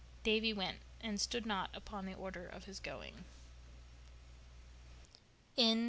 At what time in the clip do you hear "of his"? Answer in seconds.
2.47-2.79